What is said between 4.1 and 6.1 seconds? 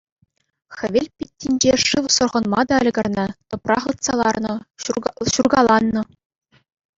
ларнӑ, ҫуркаланнӑ.